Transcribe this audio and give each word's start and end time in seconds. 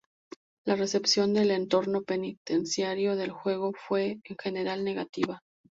La 0.65 0.75
recepción 0.75 1.31
del 1.35 1.51
entorno 1.51 2.01
penitenciario 2.01 3.15
del 3.15 3.29
juego 3.29 3.71
fue 3.87 4.17
en 4.25 4.35
general 4.39 4.83
negativa. 4.83 5.43